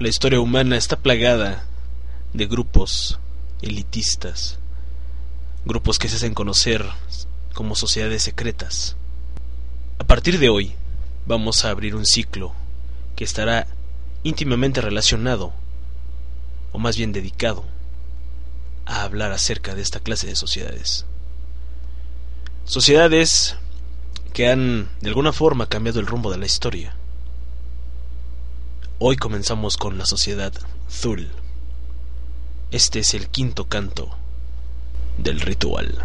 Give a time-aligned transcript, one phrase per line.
[0.00, 1.66] La historia humana está plagada
[2.32, 3.18] de grupos
[3.60, 4.58] elitistas,
[5.66, 6.86] grupos que se hacen conocer
[7.52, 8.96] como sociedades secretas.
[9.98, 10.72] A partir de hoy
[11.26, 12.54] vamos a abrir un ciclo
[13.14, 13.66] que estará
[14.22, 15.52] íntimamente relacionado,
[16.72, 17.66] o más bien dedicado,
[18.86, 21.04] a hablar acerca de esta clase de sociedades.
[22.64, 23.56] Sociedades
[24.32, 26.96] que han de alguna forma cambiado el rumbo de la historia.
[29.02, 30.52] Hoy comenzamos con la sociedad
[30.90, 31.30] Zul.
[32.70, 34.10] Este es el quinto canto
[35.16, 36.04] del ritual.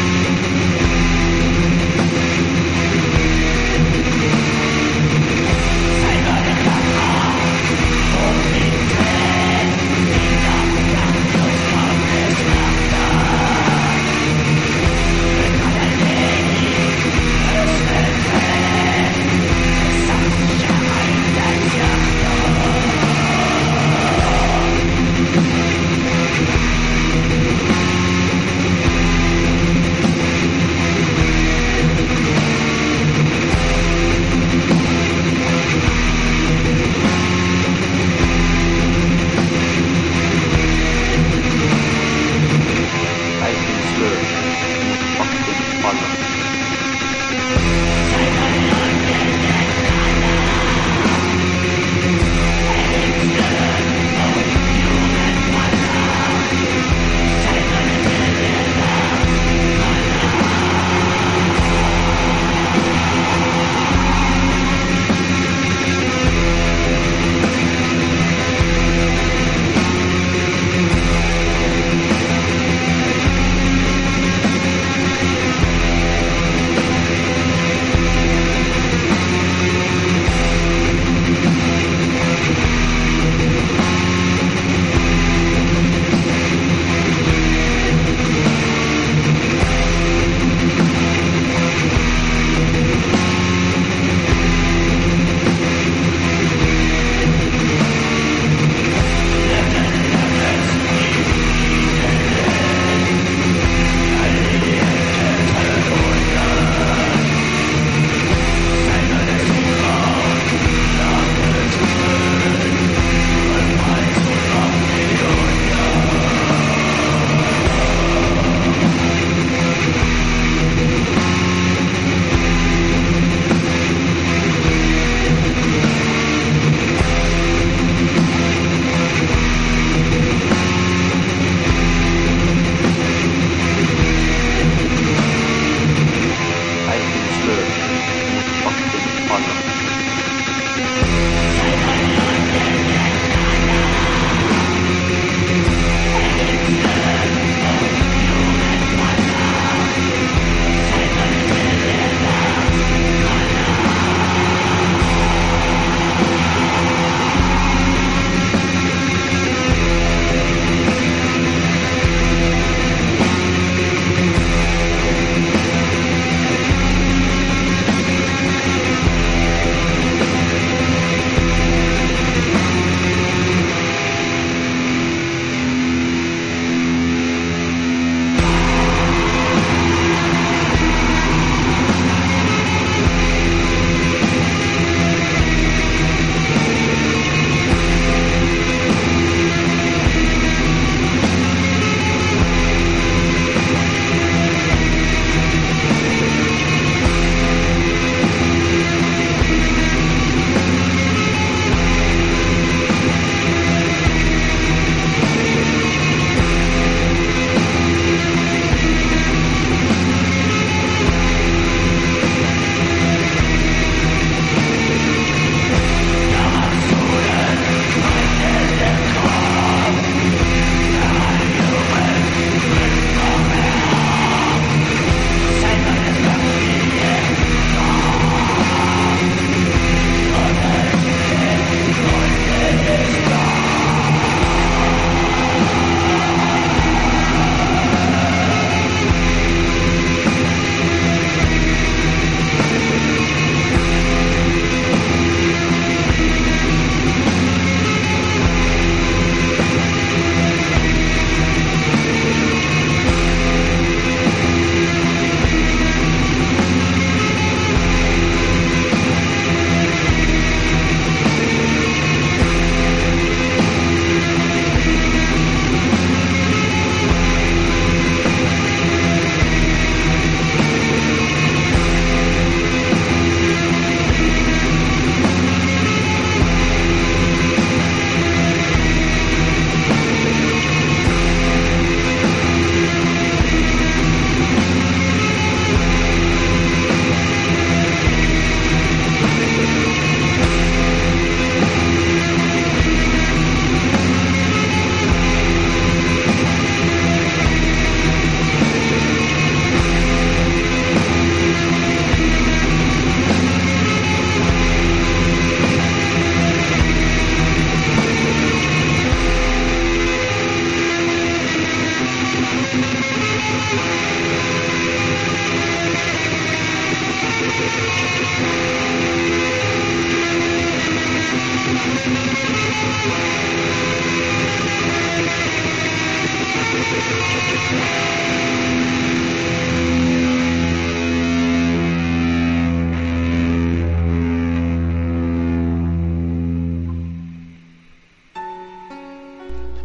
[45.81, 46.40] Foda.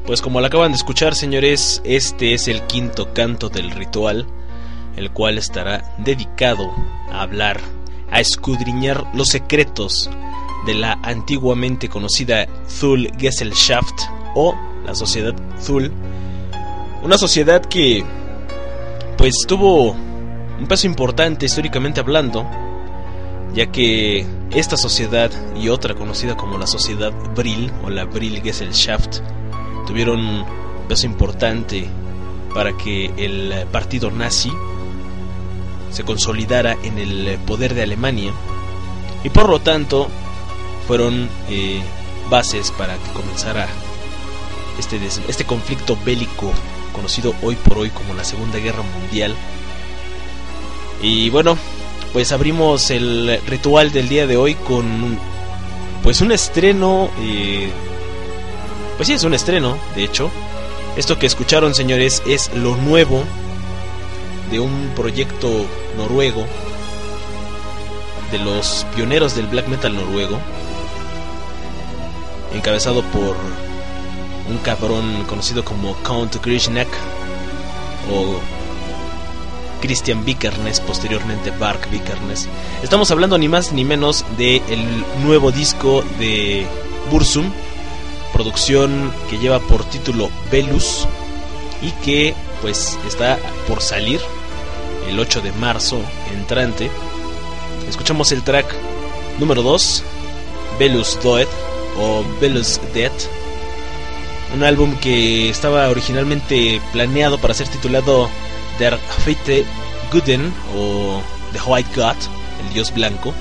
[0.07, 4.25] Pues como lo acaban de escuchar, señores, este es el quinto canto del ritual,
[4.97, 6.71] el cual estará dedicado
[7.11, 7.61] a hablar,
[8.13, 10.09] a escudriñar los secretos
[10.65, 12.47] de la antiguamente conocida
[12.79, 14.03] Thul Gesellschaft
[14.37, 14.55] o
[14.87, 15.35] la sociedad
[15.67, 15.93] Thul.
[17.03, 18.05] Una sociedad que
[19.19, 22.49] pues tuvo un peso importante históricamente hablando,
[23.55, 29.19] ya que esta sociedad y otra conocida como la sociedad Brill o la Brill Gesellschaft
[29.87, 30.45] tuvieron un
[30.89, 31.87] peso importante
[32.55, 34.53] para que el partido nazi
[35.91, 38.33] se consolidara en el poder de Alemania
[39.25, 40.09] y por lo tanto
[40.87, 41.83] fueron eh,
[42.31, 43.67] bases para que comenzara
[44.79, 46.53] este, este conflicto bélico
[46.93, 49.35] conocido hoy por hoy como la Segunda Guerra Mundial.
[51.03, 51.59] Y bueno,
[52.13, 55.19] pues abrimos el ritual del día de hoy con
[56.03, 57.71] pues un estreno eh,
[58.97, 60.31] pues sí es un estreno de hecho
[60.97, 63.25] esto que escucharon señores es lo nuevo
[64.51, 65.67] de un proyecto
[65.97, 66.47] noruego
[68.31, 70.39] de los pioneros del black metal noruego
[72.55, 73.37] encabezado por
[74.49, 76.89] un cabrón conocido como Count Grishnak
[78.13, 78.39] o
[79.81, 82.49] Christian Vikernes, posteriormente Bark Vikernes.
[82.83, 86.67] Estamos hablando ni más ni menos del el nuevo disco de
[87.11, 87.51] Bursum,
[88.37, 91.09] producción que lleva por título Velus
[91.81, 94.21] y que pues está por salir
[95.09, 95.99] el 8 de marzo
[96.37, 96.91] entrante.
[97.89, 98.67] Escuchamos el track
[99.39, 100.03] número 2,
[100.79, 101.49] Velus Doed
[101.99, 103.13] o Velus Dead.
[104.55, 108.29] Un álbum que estaba originalmente planeado para ser titulado
[108.79, 109.65] Der Fate
[110.13, 111.23] Guden o
[111.55, 112.17] The White God,
[112.67, 113.33] el dios blanco.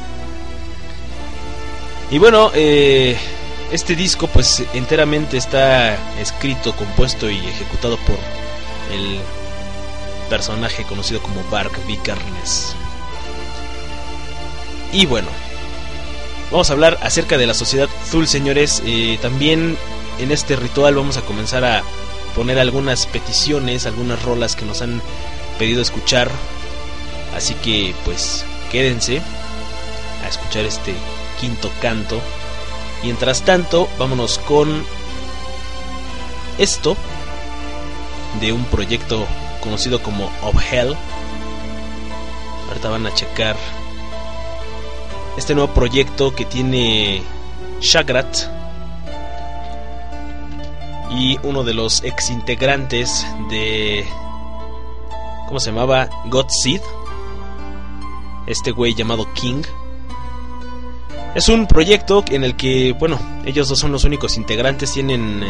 [2.12, 3.18] Y bueno, eh,
[3.72, 8.18] este disco pues enteramente está escrito, compuesto y ejecutado por
[8.92, 9.20] el
[10.30, 12.76] personaje conocido como Bark Vikernes.
[14.92, 15.28] Y bueno,
[16.52, 18.82] vamos a hablar acerca de la sociedad Zul, señores.
[18.86, 19.78] Eh, también
[20.20, 21.84] en este ritual vamos a comenzar a
[22.36, 25.02] poner algunas peticiones, algunas rolas que nos han
[25.60, 26.30] pedido escuchar.
[27.36, 29.22] Así que pues quédense
[30.24, 30.94] a escuchar este
[31.40, 32.22] quinto canto.
[33.04, 34.84] Mientras tanto, vámonos con
[36.58, 36.96] esto
[38.40, 39.26] de un proyecto
[39.62, 40.96] conocido como Of Hell.
[42.68, 43.56] Ahorita van a checar
[45.38, 47.22] este nuevo proyecto que tiene
[47.82, 48.38] Shagrat
[51.12, 54.06] y uno de los ex integrantes de
[55.48, 56.10] ¿cómo se llamaba?
[56.26, 56.82] God Seed.
[58.48, 59.64] Este güey llamado King.
[61.36, 65.50] Es un proyecto en el que, bueno, ellos dos son los únicos integrantes, tienen eh,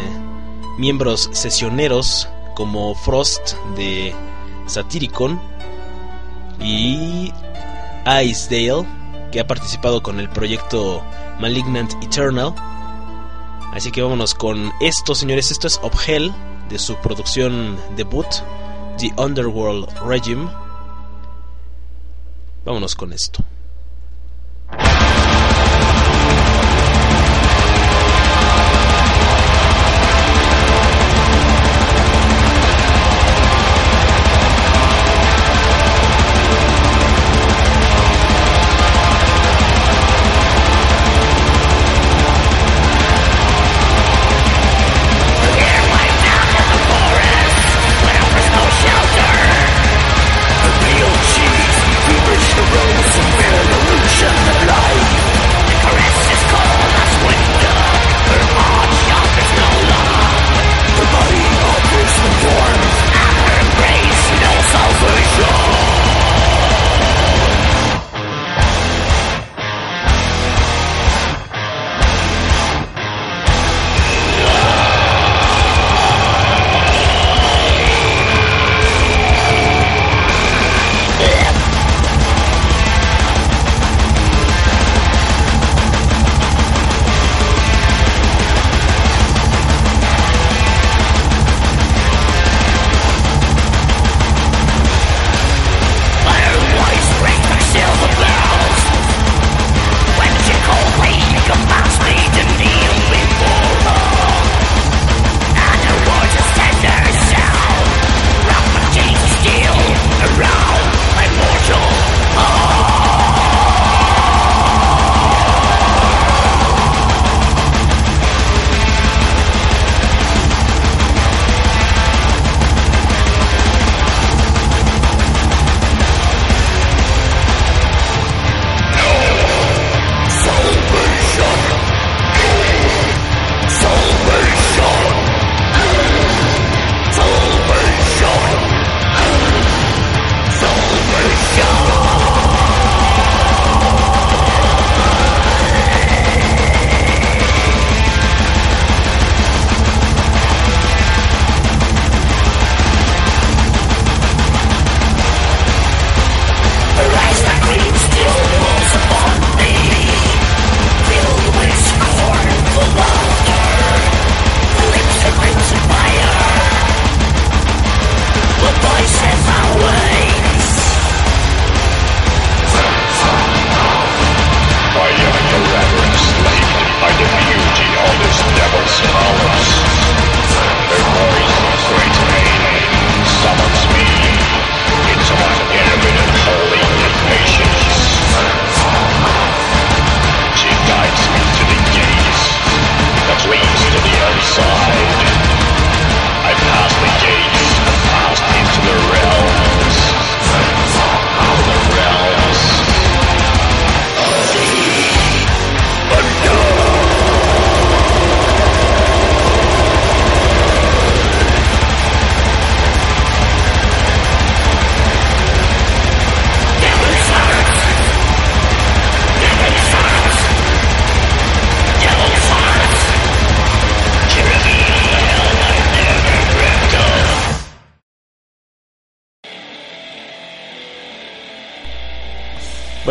[0.78, 4.12] miembros sesioneros como Frost de
[4.66, 5.40] Satyricon
[6.60, 7.32] y
[8.04, 8.84] Icedale,
[9.30, 11.04] que ha participado con el proyecto
[11.38, 12.52] Malignant Eternal.
[13.72, 15.52] Así que vámonos con esto, señores.
[15.52, 16.34] Esto es Hell
[16.68, 18.26] de su producción debut,
[18.98, 20.50] The Underworld Regime.
[22.64, 23.44] Vámonos con esto.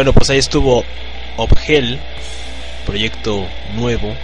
[0.05, 0.85] Bueno, pues ahí estuvo
[1.35, 1.99] Obgel,
[2.85, 4.15] proyecto nuevo,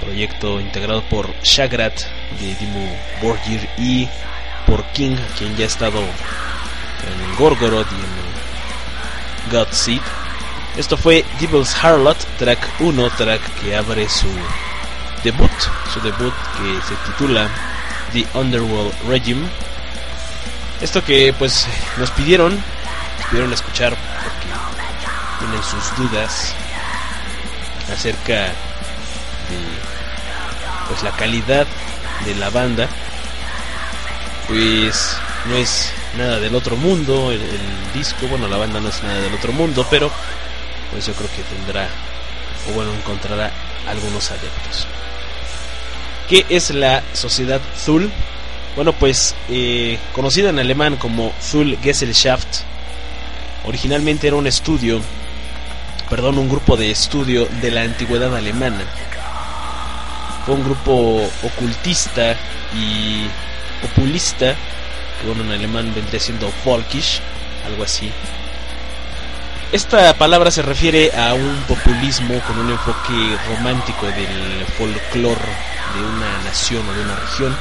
[0.00, 2.00] proyecto integrado por Shagrat
[2.40, 2.88] de Dimmu
[3.20, 4.08] Borgir y
[4.66, 10.00] por King, quien ya ha estado en Gorgoroth y en Godseed.
[10.78, 14.28] Esto fue Devil's Harlot, track 1, track que abre su
[15.22, 15.52] debut,
[15.92, 17.50] su debut que se titula
[18.14, 19.46] The Underworld Regime.
[20.80, 21.66] Esto que pues
[21.98, 23.93] nos pidieron, nos pidieron escuchar
[25.62, 26.54] sus dudas
[27.92, 29.58] acerca de
[30.88, 31.66] pues la calidad
[32.24, 32.88] de la banda
[34.48, 37.40] pues no es nada del otro mundo el,
[37.94, 40.10] disco bueno la banda no es nada del otro mundo pero
[40.90, 41.88] pues yo creo que tendrá
[42.68, 43.52] o bueno encontrará
[43.88, 44.86] algunos adeptos
[46.28, 48.10] ¿qué es la sociedad Zul?
[48.74, 52.62] bueno pues eh, conocida en alemán como Zul Gesellschaft
[53.64, 55.00] originalmente era un estudio
[56.08, 58.84] perdón, un grupo de estudio de la antigüedad alemana.
[60.44, 62.36] Fue un grupo ocultista
[62.74, 63.26] y
[63.80, 64.54] populista,
[65.20, 67.20] que bueno, en alemán vendría siendo folkish,
[67.66, 68.10] algo así.
[69.72, 75.40] Esta palabra se refiere a un populismo con un enfoque romántico del folclore
[75.94, 77.56] de una nación o de una región.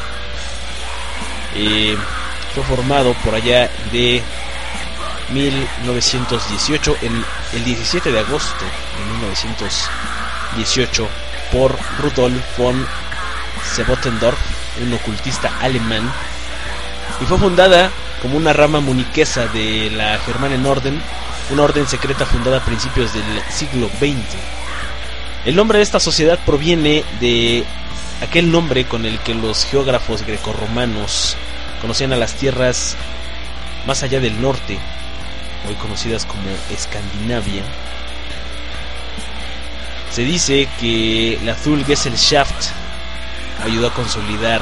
[1.55, 1.97] Eh,
[2.53, 4.21] fue formado por allá de
[5.33, 11.07] 1918, en el 17 de agosto de 1918,
[11.51, 12.85] por Rudolf von
[13.75, 14.37] Sebotendorf,
[14.81, 16.11] un ocultista alemán,
[17.21, 20.19] y fue fundada como una rama muniquesa de la
[20.65, 21.01] Orden,
[21.49, 24.37] una orden secreta fundada a principios del siglo XX.
[25.45, 27.65] El nombre de esta sociedad proviene de
[28.21, 31.35] aquel nombre con el que los geógrafos grecorromanos
[31.81, 32.95] conocían a las tierras
[33.85, 34.79] más allá del norte,
[35.67, 37.63] hoy conocidas como Escandinavia,
[40.11, 42.71] se dice que la Azul Gesellschaft
[43.63, 44.61] ayudó a consolidar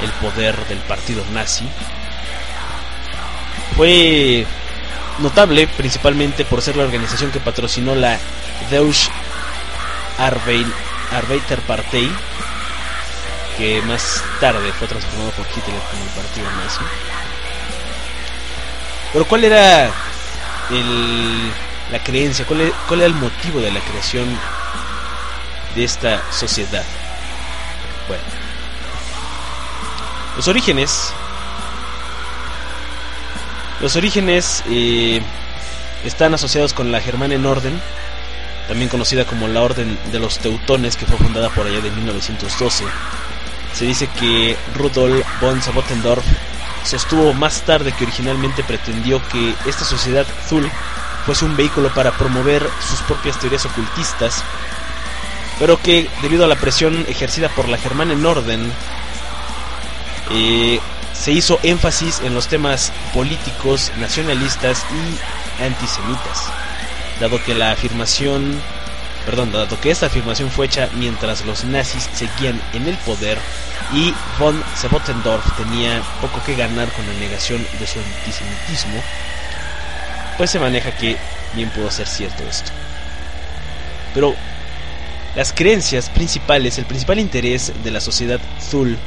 [0.00, 1.68] el poder del partido nazi.
[3.76, 4.44] Fue
[5.20, 8.18] notable principalmente por ser la organización que patrocinó la
[8.70, 9.08] Deutsche
[10.18, 12.10] Arbeiterpartei,
[13.56, 16.80] que más tarde fue transformado por Hitler como el partido nazi.
[19.12, 19.92] Pero ¿cuál era
[21.90, 24.26] la creencia, cuál, es, era el motivo de la creación
[25.74, 26.84] de esta sociedad.
[28.08, 28.22] Bueno,
[30.36, 31.12] los orígenes,
[33.80, 35.20] los orígenes eh,
[36.04, 37.80] están asociados con la Germanen Orden,
[38.68, 42.84] también conocida como la Orden de los Teutones, que fue fundada por allá de 1912.
[43.74, 46.24] Se dice que Rudolf von Sabotendorf
[46.84, 50.70] sostuvo más tarde que originalmente pretendió que esta sociedad Zul
[51.24, 54.42] fuese un vehículo para promover sus propias teorías ocultistas,
[55.58, 58.72] pero que debido a la presión ejercida por la Germanen Orden,
[60.30, 60.80] eh,
[61.12, 66.48] se hizo énfasis en los temas políticos, nacionalistas y antisemitas,
[67.20, 68.60] dado que la afirmación
[69.24, 73.38] perdón, dado que esta afirmación fue hecha mientras los nazis seguían en el poder
[73.92, 79.02] y von Sebotendorf tenía poco que ganar con la negación de su antisemitismo,
[80.38, 81.16] pues se maneja que
[81.54, 82.70] bien pudo ser cierto esto.
[84.14, 84.34] Pero
[85.36, 88.98] las creencias principales, el principal interés de la sociedad Zul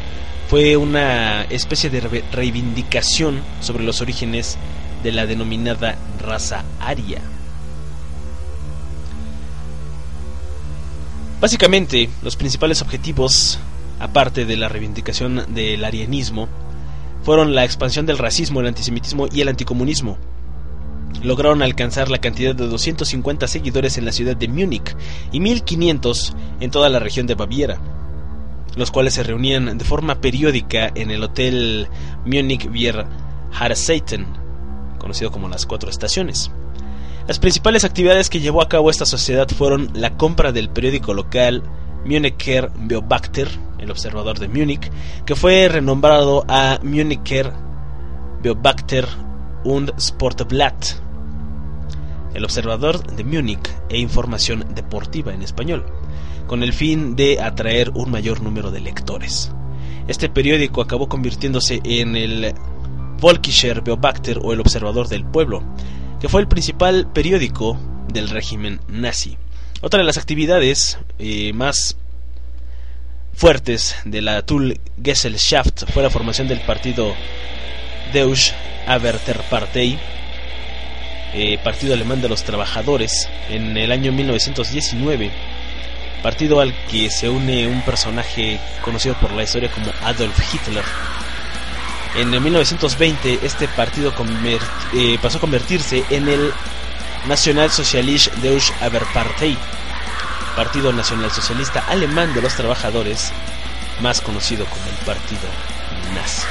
[0.49, 4.57] fue una especie de reivindicación sobre los orígenes
[5.03, 7.21] de la denominada raza aria.
[11.45, 13.59] Básicamente, los principales objetivos,
[13.99, 16.49] aparte de la reivindicación del arianismo,
[17.21, 20.17] fueron la expansión del racismo, el antisemitismo y el anticomunismo.
[21.21, 24.95] Lograron alcanzar la cantidad de 250 seguidores en la ciudad de Múnich
[25.31, 27.77] y 1500 en toda la región de Baviera,
[28.75, 31.87] los cuales se reunían de forma periódica en el hotel
[32.25, 33.05] Munich Bier
[33.53, 34.25] Harseiten,
[34.97, 36.49] conocido como las cuatro estaciones.
[37.27, 41.63] Las principales actividades que llevó a cabo esta sociedad fueron la compra del periódico local
[42.05, 43.47] Municher Beobachter,
[43.79, 44.91] el observador de Múnich,
[45.25, 47.51] que fue renombrado a Municher
[48.43, 49.07] Beobachter
[49.63, 50.85] und Sportblatt,
[52.35, 55.83] el observador de Múnich e información deportiva en español,
[56.45, 59.51] con el fin de atraer un mayor número de lectores.
[60.07, 62.53] Este periódico acabó convirtiéndose en el
[63.19, 65.63] Volkischer Beobachter o el observador del pueblo,
[66.19, 67.77] que fue el principal periódico
[68.11, 69.37] del régimen nazi.
[69.81, 71.97] Otra de las actividades eh, más
[73.33, 77.13] fuertes de la Tull Gesellschaft fue la formación del partido
[78.13, 78.53] Deutsche
[78.87, 79.99] Arbeiterpartei,
[81.33, 85.31] eh, Partido Alemán de los Trabajadores en el año 1919,
[86.23, 90.85] partido al que se une un personaje conocido por la historia como Adolf Hitler.
[92.15, 94.13] En el 1920 este partido
[94.93, 96.53] eh, pasó a convertirse en el
[97.27, 99.57] Nationalsozialistische Deutsche Arbeiterpartei,
[100.55, 103.33] Partido Nacional Socialista Alemán de los Trabajadores,
[104.01, 105.49] más conocido como el Partido
[106.13, 106.47] Nazi.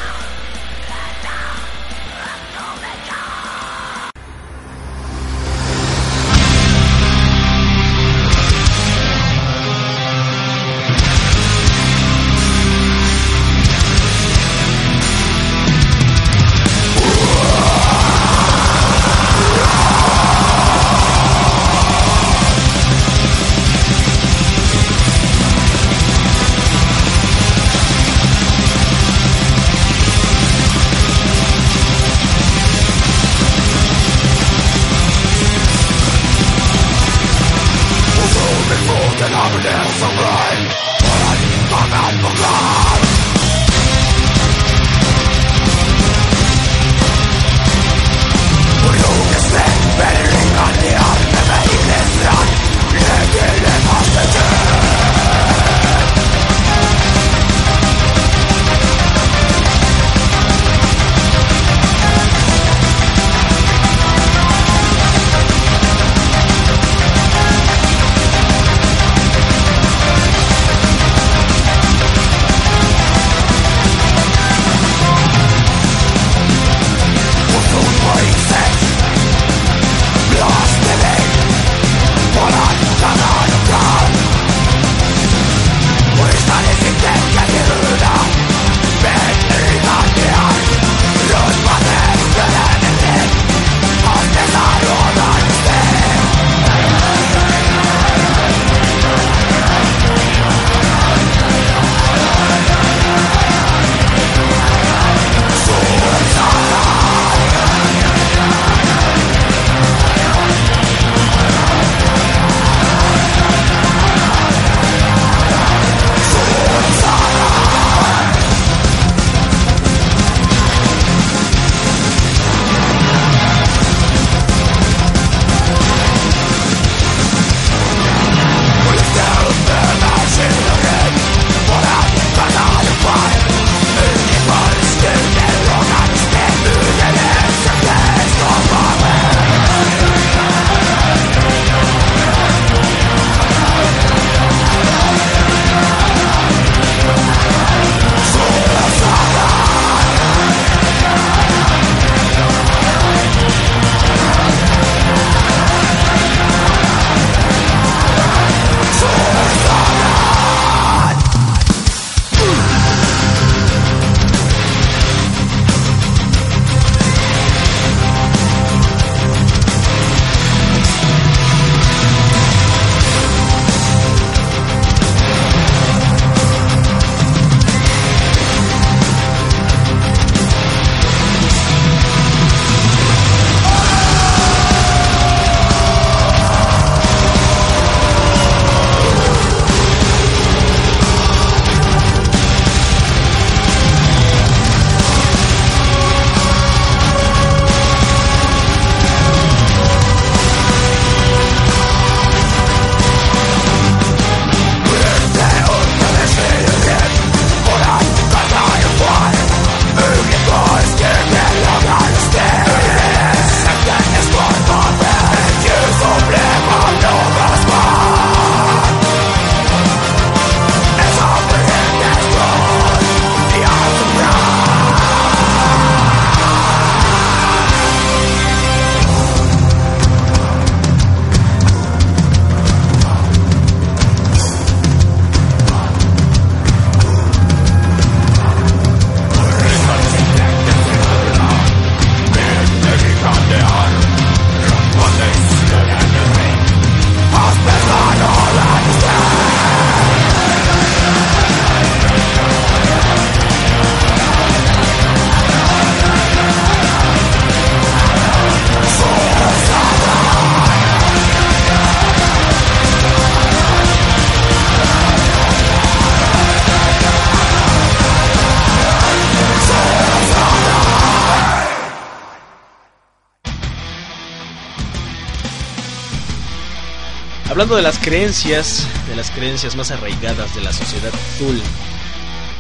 [277.55, 281.63] Hablando de las creencias, de las creencias más arraigadas de la sociedad Zul,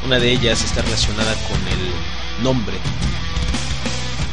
[0.06, 2.76] una de ellas está relacionada con el nombre,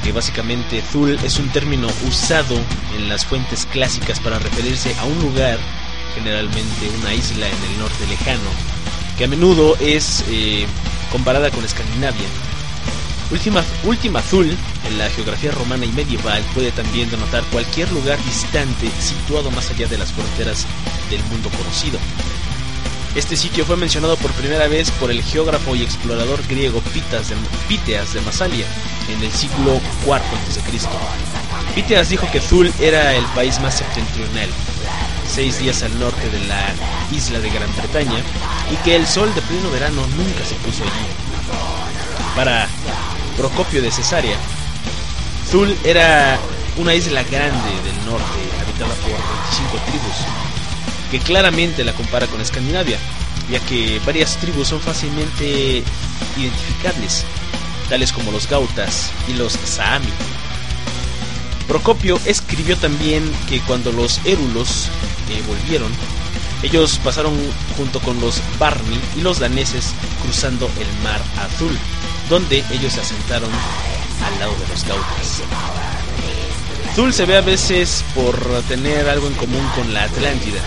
[0.04, 2.56] que básicamente Zul es un término usado
[2.96, 5.58] en las fuentes clásicas para referirse a un lugar,
[6.14, 8.52] generalmente una isla en el norte lejano,
[9.18, 10.68] que a menudo es eh,
[11.12, 12.28] comparada con Escandinavia.
[13.32, 18.92] Última, Última Zul, en la geografía romana y medieval, puede también denotar cualquier lugar distante
[19.00, 20.68] situado más allá de las fronteras
[21.10, 21.98] del mundo conocido.
[23.16, 26.82] Este sitio fue mencionado por primera vez por el geógrafo y explorador griego
[27.68, 28.66] Píteas de Masalia
[29.10, 30.62] en el siglo IV a.C.
[31.76, 34.50] Píteas dijo que Zul era el país más septentrional,
[35.30, 36.74] seis días al norte de la
[37.12, 38.24] isla de Gran Bretaña,
[38.72, 41.08] y que el sol de pleno verano nunca se puso allí.
[42.36, 42.70] Para
[43.38, 44.38] Procopio de Cesarea,
[45.50, 46.40] Zul era
[46.78, 50.16] una isla grande del norte, habitada por 25 tribus,
[51.12, 52.98] que claramente la compara con Escandinavia,
[53.50, 55.84] ya que varias tribus son fácilmente
[56.38, 57.26] identificables,
[57.90, 60.08] tales como los gautas y los saami.
[61.68, 64.88] Procopio escribió también que cuando los érulos
[65.30, 65.92] eh, volvieron,
[66.64, 67.34] ellos pasaron
[67.76, 71.78] junto con los Barni y los daneses cruzando el mar azul,
[72.32, 73.50] donde ellos se asentaron
[74.26, 75.44] al lado de los gautas.
[76.96, 78.40] Zul se ve a veces por
[78.70, 80.62] tener algo en común con la Atlántida,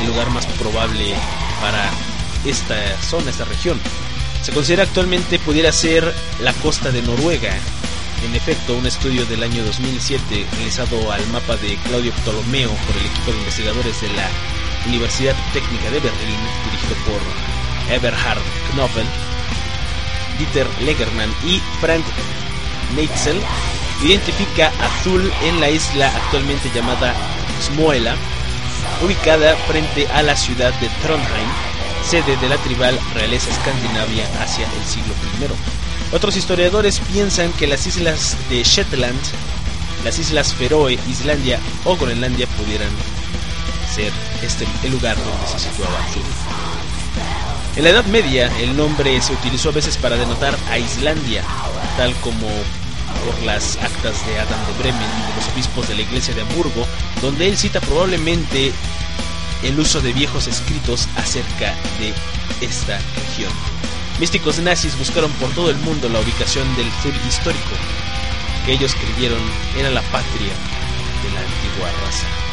[0.00, 1.16] el lugar más probable
[1.60, 1.90] para
[2.44, 3.80] esta zona, esta región.
[4.42, 7.56] Se considera actualmente pudiera ser la costa de Noruega.
[8.24, 13.06] En efecto, un estudio del año 2007 realizado al mapa de Claudio Ptolomeo por el
[13.06, 14.28] equipo de investigadores de la
[14.86, 18.42] Universidad Técnica de Berlín, dirigido por Eberhard
[18.76, 19.06] Knoppel,
[20.42, 22.04] Dieter Legerman y Frank
[22.96, 23.40] Neitzel,
[24.02, 27.14] identifica Azul en la isla actualmente llamada
[27.60, 28.16] Smoela,
[29.04, 31.48] ubicada frente a la ciudad de Trondheim,
[32.04, 36.14] sede de la tribal realeza escandinavia hacia el siglo I.
[36.14, 39.20] Otros historiadores piensan que las islas de Shetland,
[40.04, 42.90] las islas Feroe, Islandia o Groenlandia pudieran
[43.94, 46.61] ser este el lugar donde se situaba Azul.
[47.74, 51.42] En la Edad Media, el nombre se utilizó a veces para denotar a Islandia,
[51.96, 52.46] tal como
[53.24, 56.42] por las actas de Adam de Bremen y de los obispos de la iglesia de
[56.42, 56.86] Hamburgo,
[57.22, 58.72] donde él cita probablemente
[59.62, 62.12] el uso de viejos escritos acerca de
[62.60, 63.52] esta región.
[64.20, 67.74] Místicos nazis buscaron por todo el mundo la ubicación del sur histórico,
[68.66, 69.40] que ellos creyeron
[69.78, 70.52] era la patria
[71.22, 72.51] de la antigua raza.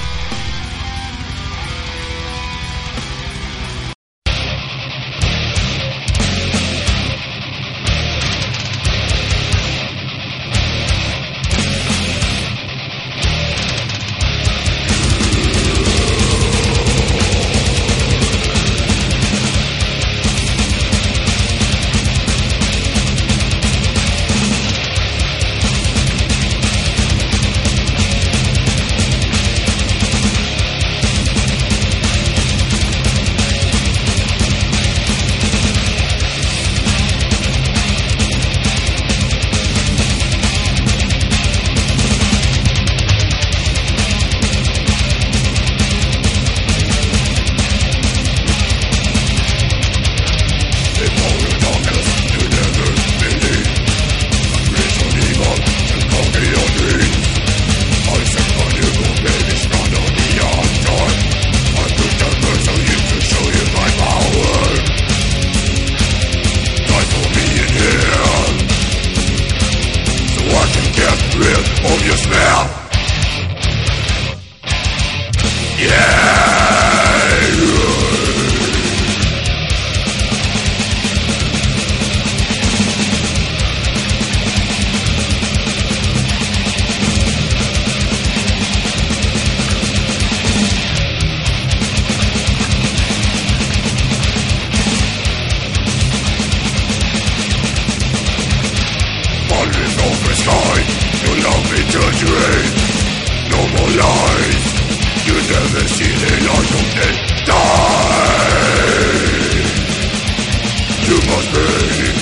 [102.22, 104.66] No more lies
[105.24, 107.06] You never see the light of the
[107.48, 107.70] day
[111.08, 112.20] You must believe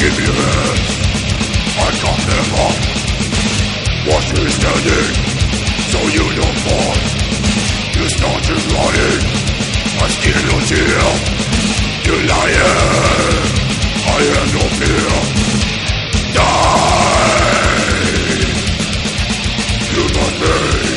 [0.00, 0.80] Give me your hand.
[1.78, 2.78] I cut them off
[4.08, 5.14] Watch you standing
[5.92, 6.98] So you don't fall.
[7.94, 9.20] You started running.
[10.02, 11.14] I still not here
[12.02, 13.58] You liar
[14.10, 15.57] I have no fear.
[20.40, 20.87] Day.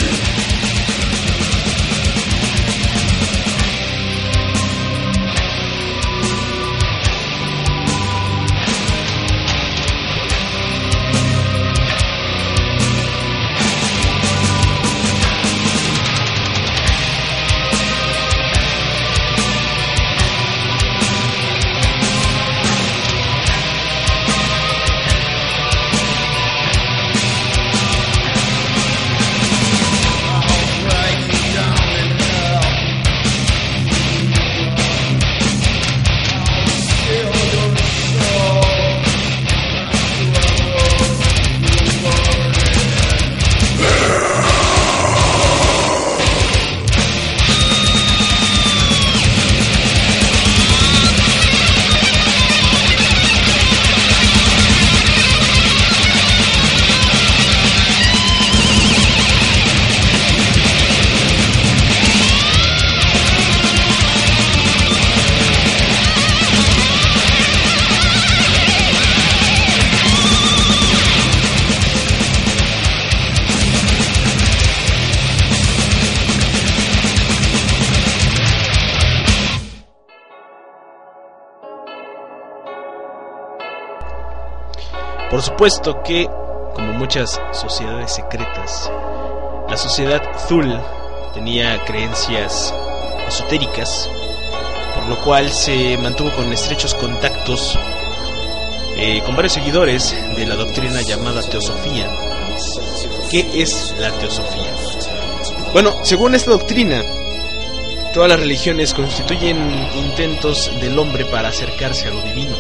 [85.61, 86.27] Supuesto que,
[86.73, 88.91] como muchas sociedades secretas,
[89.69, 90.75] la sociedad Zul
[91.35, 92.73] tenía creencias
[93.27, 94.09] esotéricas,
[94.95, 97.77] por lo cual se mantuvo con estrechos contactos
[98.97, 102.09] eh, con varios seguidores de la doctrina llamada teosofía.
[103.29, 104.73] ¿Qué es la teosofía?
[105.73, 107.03] Bueno, según esta doctrina,
[108.15, 109.59] todas las religiones constituyen
[109.95, 112.55] intentos del hombre para acercarse a lo divino.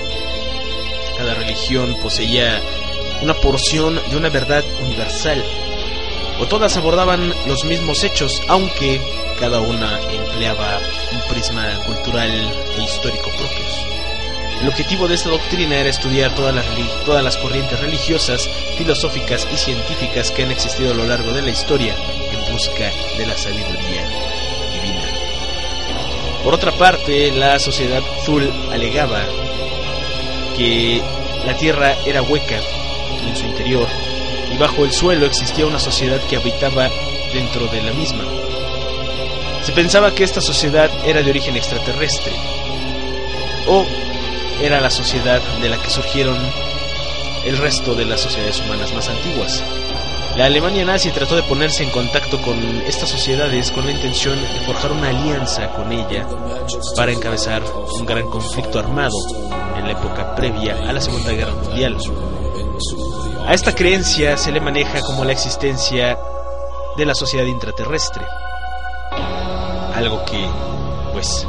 [1.17, 2.61] Cada religión poseía
[3.21, 5.43] una porción de una verdad universal,
[6.39, 8.99] o todas abordaban los mismos hechos, aunque
[9.39, 10.79] cada una empleaba
[11.11, 12.31] un prisma cultural
[12.77, 13.85] e histórico propios.
[14.61, 16.65] El objetivo de esta doctrina era estudiar todas las,
[17.05, 21.49] todas las corrientes religiosas, filosóficas y científicas que han existido a lo largo de la
[21.49, 21.95] historia
[22.31, 24.07] en busca de la sabiduría
[24.71, 25.03] divina.
[26.43, 29.23] Por otra parte, la sociedad Zul alegaba
[30.55, 31.01] que
[31.45, 32.61] la Tierra era hueca
[33.31, 33.87] en su interior
[34.53, 36.89] y bajo el suelo existía una sociedad que habitaba
[37.33, 38.23] dentro de la misma.
[39.63, 42.33] Se pensaba que esta sociedad era de origen extraterrestre
[43.67, 43.85] o
[44.61, 46.37] era la sociedad de la que surgieron
[47.45, 49.63] el resto de las sociedades humanas más antiguas.
[50.37, 54.65] La Alemania nazi trató de ponerse en contacto con estas sociedades con la intención de
[54.65, 56.25] forjar una alianza con ella
[56.95, 57.61] para encabezar
[57.99, 59.17] un gran conflicto armado
[59.77, 61.97] en la época previa a la Segunda Guerra Mundial.
[63.47, 66.17] A esta creencia se le maneja como la existencia
[66.97, 68.25] de la sociedad intraterrestre,
[69.93, 70.45] algo que,
[71.13, 71.45] pues,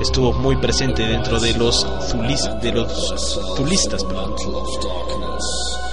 [0.00, 1.86] estuvo muy presente dentro de los,
[2.60, 4.04] de los zulistas.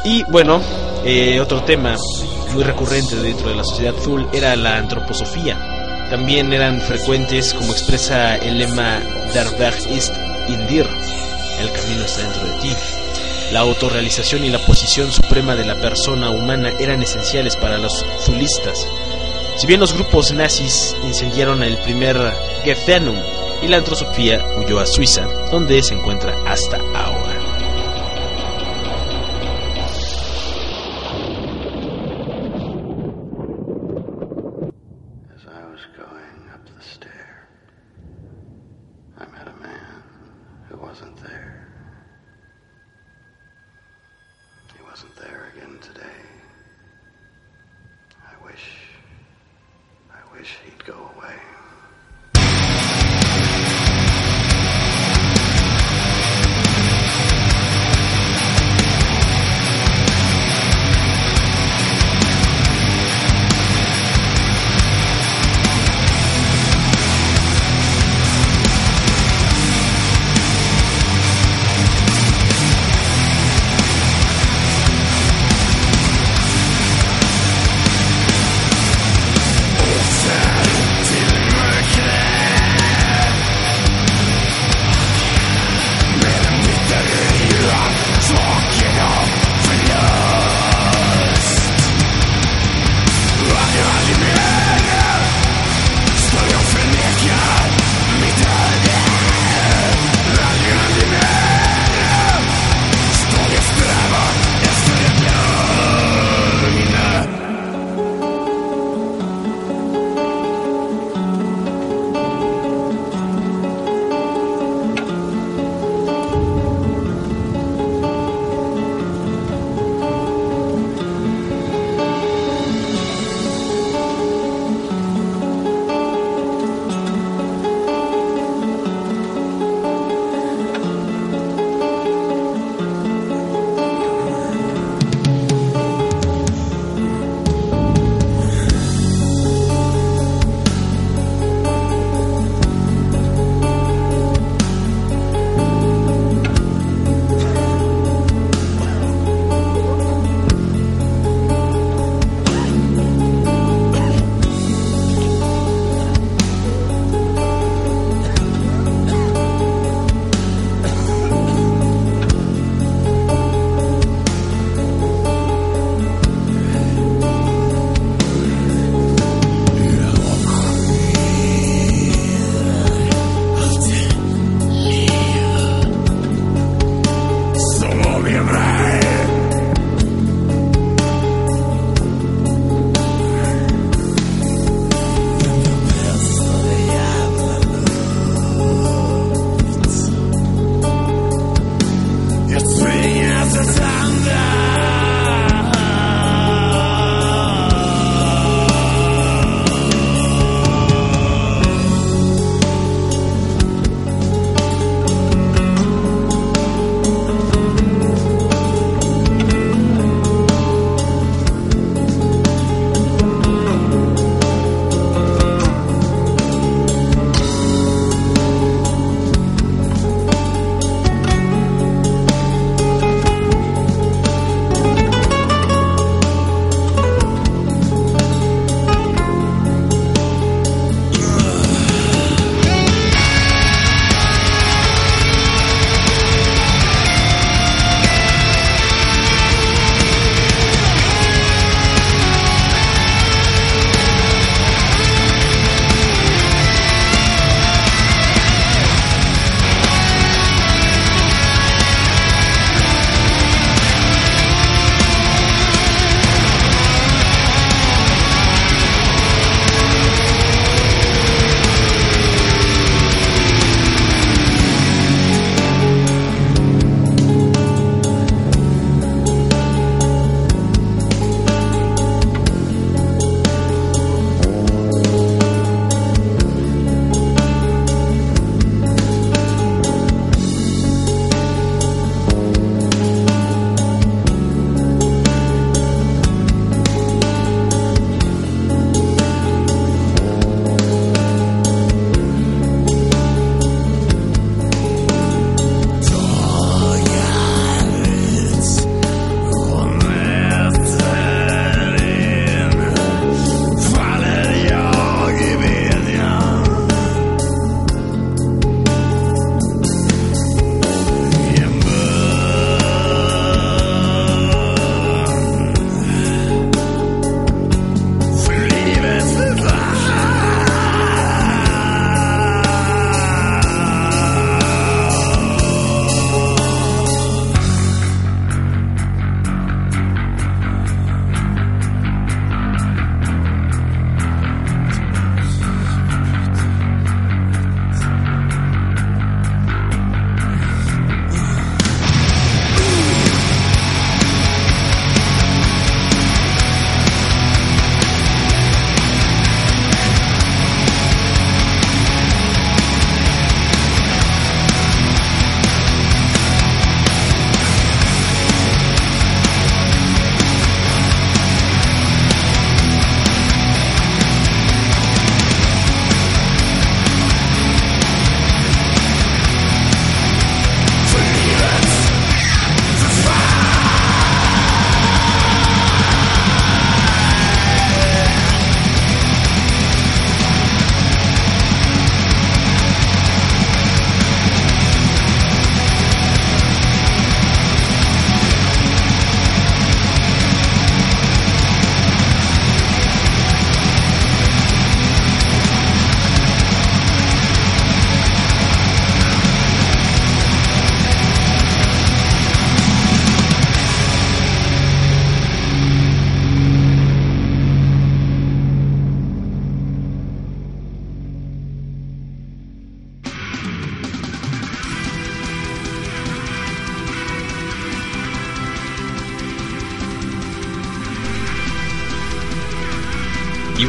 [0.04, 0.62] Y bueno,
[1.04, 1.96] eh, otro tema
[2.54, 6.08] muy recurrente dentro de la sociedad azul era la antroposofía.
[6.10, 9.00] También eran frecuentes, como expresa el lema
[9.34, 10.14] Weg ist
[10.48, 10.88] in dir,
[11.60, 12.99] el camino está dentro de ti.
[13.52, 18.88] La autorrealización y la posición suprema de la persona humana eran esenciales para los zulistas.
[19.58, 22.16] Si bien los grupos nazis incendiaron el primer
[22.64, 23.18] Gefenum
[23.62, 27.29] y la antrosofía huyó a Suiza, donde se encuentra hasta ahora.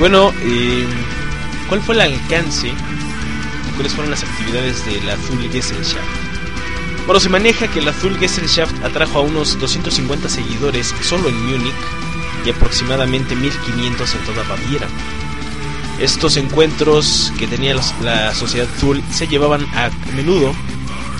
[0.01, 0.87] Bueno, eh,
[1.69, 2.73] ¿cuál fue el alcance?
[3.75, 6.03] ¿Cuáles fueron las actividades del Azul Gesellschaft?
[7.05, 11.75] Bueno, se maneja que el Azul Gesellschaft atrajo a unos 250 seguidores solo en Múnich
[12.47, 14.89] y aproximadamente 1500 en toda Baviera.
[16.01, 20.55] Estos encuentros que tenía la sociedad azul se llevaban a menudo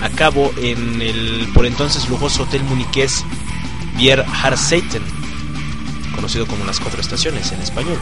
[0.01, 3.23] a cabo en el por entonces lujoso hotel muniqués
[3.95, 5.03] Bier Harseiten,
[6.15, 7.99] conocido como las cuatro estaciones en español.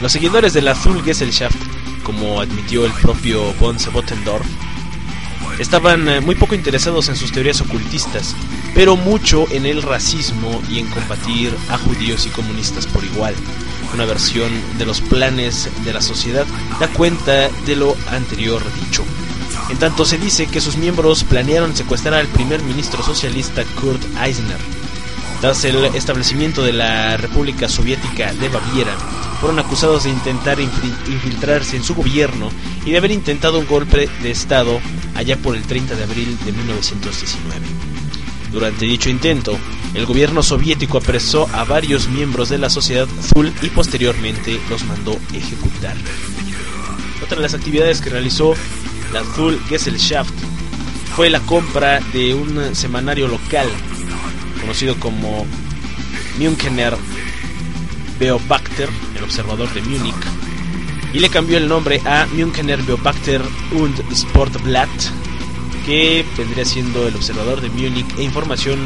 [0.00, 1.56] Los seguidores del Azul Gesellschaft,
[2.02, 4.46] como admitió el propio von Bottendorf,
[5.58, 8.34] estaban eh, muy poco interesados en sus teorías ocultistas,
[8.74, 13.34] pero mucho en el racismo y en combatir a judíos y comunistas por igual.
[13.92, 16.46] Una versión de los planes de la sociedad
[16.78, 19.04] da cuenta de lo anterior dicho.
[19.68, 24.58] En tanto se dice que sus miembros planearon secuestrar al primer ministro socialista Kurt Eisner.
[25.42, 28.96] Tras el establecimiento de la República Soviética de Baviera,
[29.40, 32.50] fueron acusados de intentar infiltrarse en su gobierno
[32.84, 34.80] y de haber intentado un golpe de Estado
[35.14, 37.60] allá por el 30 de abril de 1919.
[38.52, 39.58] Durante dicho intento,
[39.94, 45.18] el gobierno soviético apresó a varios miembros de la Sociedad Azul y posteriormente los mandó
[45.32, 45.96] ejecutar.
[47.22, 48.54] Otra de las actividades que realizó
[49.12, 50.34] la Azul Gesellschaft
[51.16, 53.68] fue la compra de un semanario local
[54.60, 55.46] conocido como
[56.38, 56.96] Münchener
[58.20, 60.14] Beobachter, el observador de Múnich,
[61.14, 63.40] y le cambió el nombre a Münchener Beobachter
[63.72, 64.90] und Sportblatt,
[65.86, 68.78] que vendría siendo el observador de Múnich e información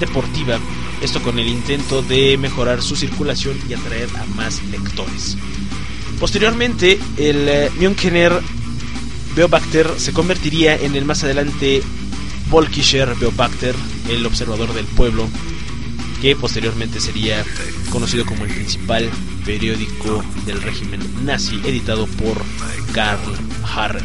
[0.00, 0.58] deportiva,
[1.02, 5.36] esto con el intento de mejorar su circulación y atraer a más lectores.
[6.18, 8.32] Posteriormente, el eh, Münchener
[9.36, 11.82] Beobachter se convertiría en el más adelante
[12.48, 13.74] Volkischer Beobachter,
[14.08, 15.28] el observador del pueblo,
[16.20, 17.44] que posteriormente sería
[17.90, 19.08] conocido como el principal
[19.44, 22.36] periódico del régimen nazi, editado por
[22.92, 24.04] Karl Harrer.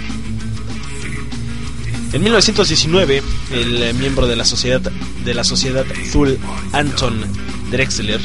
[2.14, 6.38] En 1919, el miembro de la sociedad de la sociedad Azul
[6.72, 7.24] Anton
[7.72, 8.22] Drexler,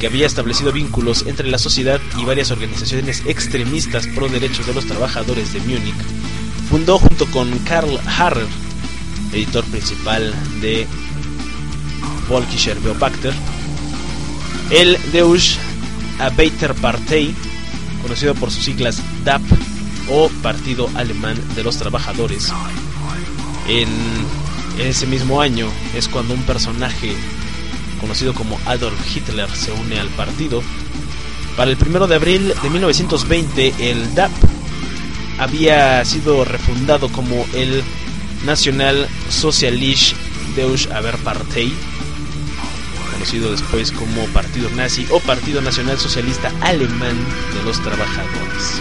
[0.00, 4.86] que había establecido vínculos entre la sociedad y varias organizaciones extremistas pro derechos de los
[4.86, 5.94] trabajadores de Múnich,
[6.70, 8.46] fundó junto con Karl Harrer,
[9.32, 10.86] editor principal de
[12.28, 13.32] Volkischer Beobachter,
[14.70, 15.58] el Deutsche
[16.18, 17.34] Arbeiterpartei,
[18.02, 19.42] conocido por sus siglas DAP
[20.10, 22.52] o Partido Alemán de los Trabajadores.
[23.68, 23.88] En
[24.78, 27.14] ese mismo año es cuando un personaje
[28.00, 30.62] conocido como Adolf Hitler se une al partido.
[31.56, 34.30] Para el primero de abril de 1920, el DAP
[35.38, 37.82] había sido refundado como el
[38.44, 40.14] National Socialist
[40.54, 41.72] Deutsche Arbeiterpartei
[43.18, 47.16] conocido después como Partido Nazi o Partido Nacional Socialista Alemán
[47.52, 48.80] de los Trabajadores.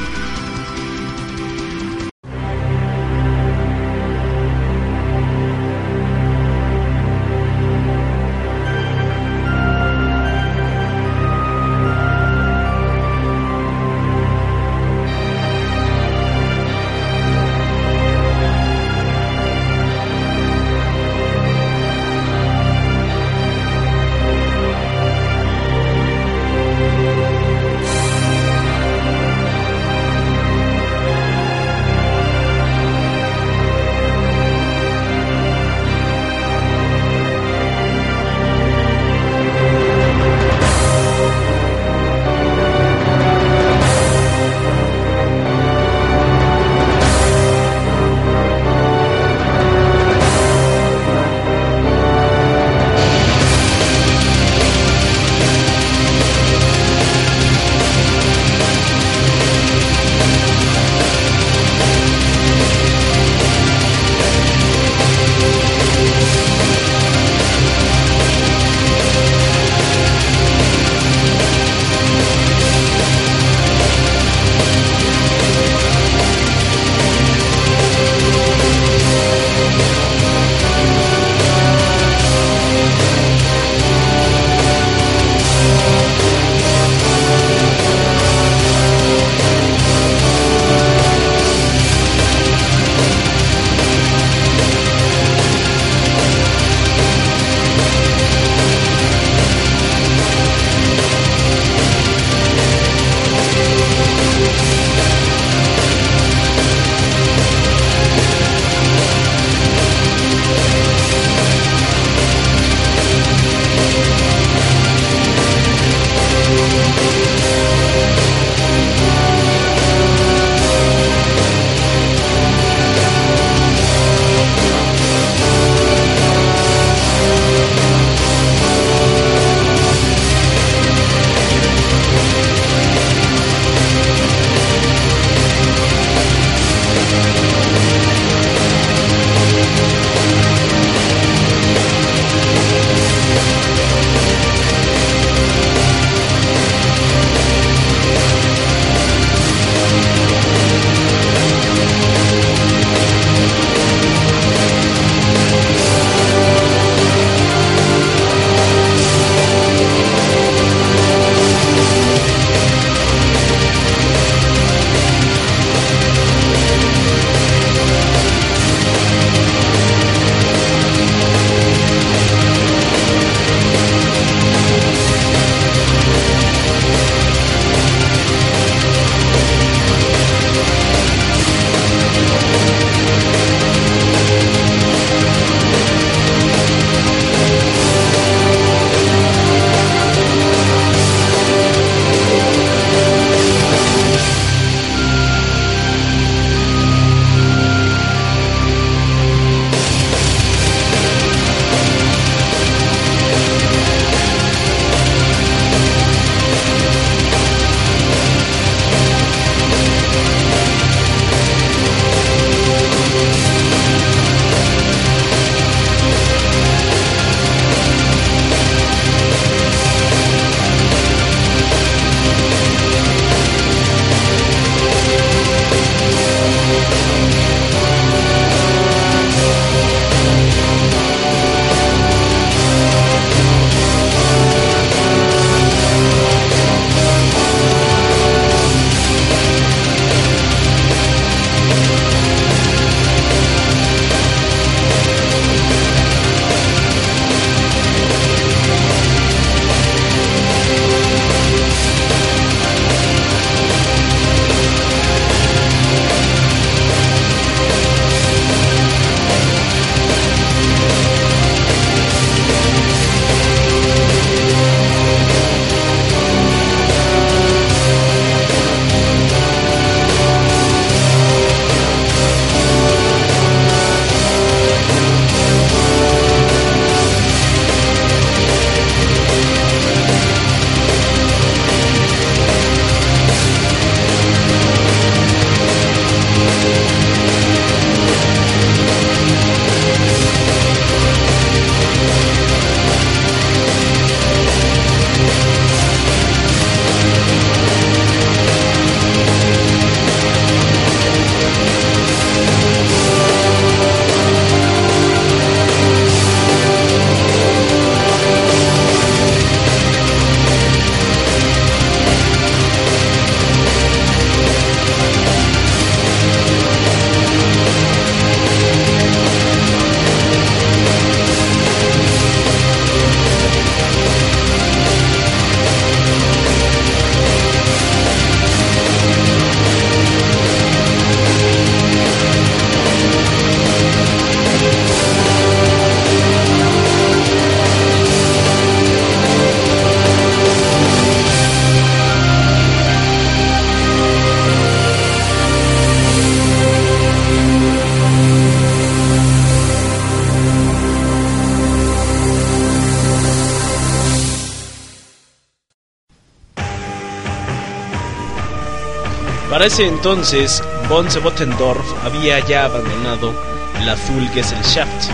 [359.67, 363.33] Para ese entonces, von Bottendorf había ya abandonado
[363.81, 365.11] el azul Gesellschaft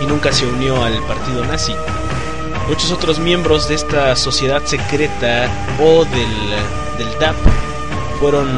[0.00, 1.72] y nunca se unió al partido nazi.
[2.66, 5.48] Muchos otros miembros de esta sociedad secreta
[5.80, 7.36] o del, del DAP
[8.18, 8.48] fueron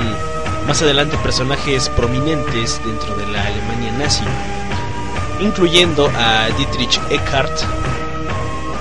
[0.67, 4.25] más adelante personajes prominentes dentro de la Alemania nazi,
[5.41, 7.53] incluyendo a Dietrich Eckart,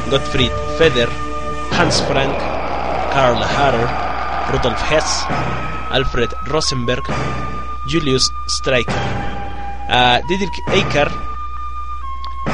[0.09, 1.09] Gottfried Feder,
[1.77, 2.37] Hans Frank,
[3.11, 3.89] Karl Harrer,
[4.53, 5.25] Rudolf Hess,
[5.91, 7.03] Alfred Rosenberg,
[7.87, 8.93] Julius Streicher.
[9.89, 11.13] A Dietrich Eckart,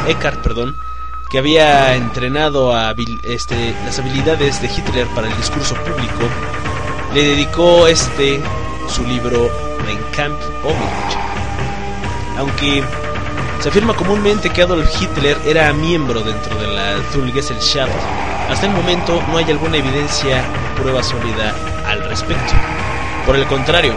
[0.08, 0.76] Eckart perdón,
[1.30, 6.28] que había entrenado a este, las habilidades de Hitler para el discurso público,
[7.14, 8.42] le dedicó este
[8.90, 9.50] su libro
[9.86, 10.44] Mein Kampf
[12.38, 12.84] Aunque
[13.62, 16.98] se afirma comúnmente que Adolf Hitler era miembro dentro de la
[17.34, 17.94] Gesellschaft,
[18.50, 21.56] hasta el momento no hay alguna evidencia o prueba sólida
[21.88, 22.81] al respecto.
[23.26, 23.94] Por el contrario,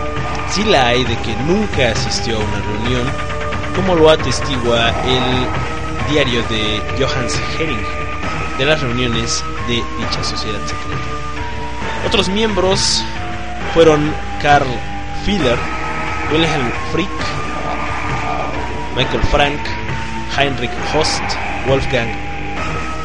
[0.51, 3.11] sí la hay de que nunca asistió a una reunión,
[3.75, 7.85] como lo atestigua el diario de Johannes Hering
[8.59, 11.03] de las reuniones de dicha sociedad secreta.
[12.07, 13.03] Otros miembros
[13.73, 14.69] fueron Karl
[15.25, 15.59] Filler,
[16.31, 17.11] Wilhelm Frick,
[18.95, 19.61] Michael Frank,
[20.37, 21.23] Heinrich Host,
[21.67, 22.15] Wolfgang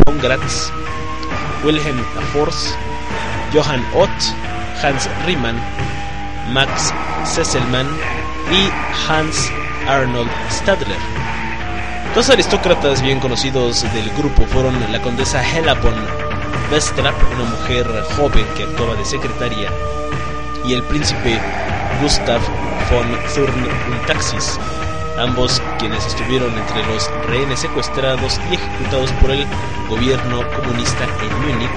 [0.06, 0.72] Pongratz,
[1.64, 2.04] Wilhelm
[2.34, 2.76] Force,
[3.54, 4.10] Johann Ott,
[4.84, 5.60] Hans Riemann,
[6.52, 6.94] Max
[7.26, 7.88] Sesselmann
[8.52, 8.70] y
[9.08, 9.52] Hans
[9.88, 10.98] Arnold Stadler.
[12.16, 15.94] Dos aristócratas bien conocidos del grupo fueron la condesa Hella von
[16.72, 19.72] Westrap, una mujer joven que actuaba de secretaria,
[20.66, 21.40] y el príncipe
[22.02, 22.42] Gustav
[22.92, 23.68] von Thurn
[24.08, 24.60] Taxis,
[25.18, 29.46] ambos quienes estuvieron entre los rehenes secuestrados y ejecutados por el
[29.88, 31.70] gobierno comunista en Múnich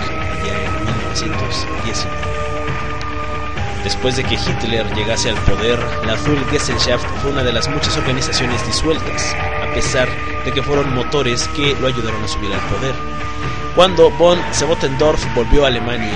[0.44, 2.41] ya en 1919.
[3.84, 6.16] Después de que Hitler llegase al poder, la
[6.50, 10.08] Gesellschaft fue una de las muchas organizaciones disueltas, a pesar
[10.44, 12.94] de que fueron motores que lo ayudaron a subir al poder.
[13.74, 16.14] Cuando von Sebotendorf volvió a Alemania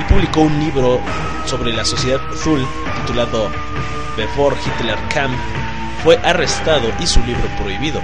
[0.00, 1.00] y publicó un libro
[1.46, 2.66] sobre la sociedad azul
[3.00, 3.48] titulado
[4.16, 5.30] Before Hitler Kam,
[6.02, 8.00] fue arrestado y su libro prohibido.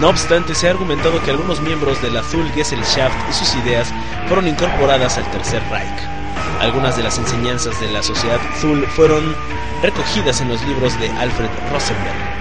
[0.00, 3.92] No obstante, se ha argumentado que algunos miembros del Azul Gesellschaft y sus ideas
[4.26, 6.23] fueron incorporadas al Tercer Reich.
[6.60, 9.34] Algunas de las enseñanzas de la sociedad azul fueron
[9.82, 12.34] recogidas en los libros de Alfred Rosenberg.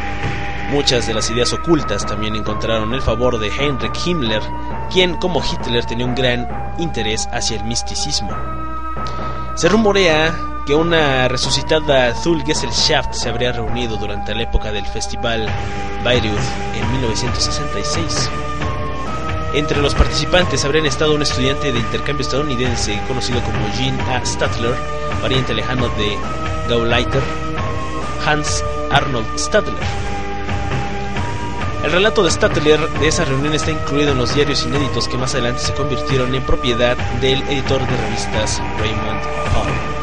[0.72, 4.42] Muchas de las ideas ocultas también encontraron el favor de Heinrich Himmler,
[4.92, 6.48] quien como Hitler tenía un gran
[6.78, 8.32] interés hacia el misticismo.
[9.56, 10.34] Se rumorea
[10.66, 15.48] que una resucitada Azul Gesellschaft se habría reunido durante la época del festival
[16.04, 16.40] Bayreuth
[16.76, 18.30] en 1966.
[19.54, 24.26] Entre los participantes habrían estado un estudiante de intercambio estadounidense conocido como Jean A.
[24.26, 24.74] Stadler,
[25.22, 26.18] pariente lejano de
[26.68, 27.22] Gauleiter,
[28.26, 29.84] Hans Arnold Stadler.
[31.84, 35.36] El relato de Stadler de esa reunión está incluido en los diarios inéditos que más
[35.36, 39.22] adelante se convirtieron en propiedad del editor de revistas Raymond
[39.54, 40.03] Hall.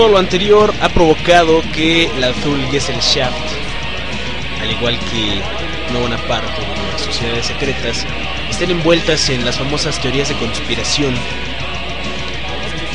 [0.00, 3.36] Todo lo anterior ha provocado que la Azul Gesellschaft,
[4.62, 5.42] al igual que
[5.90, 8.06] una buena parte de las sociedades secretas,
[8.48, 11.14] estén envueltas en las famosas teorías de conspiración.